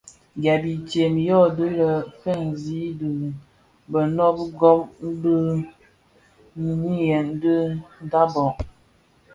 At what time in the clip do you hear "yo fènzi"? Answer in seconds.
1.79-2.81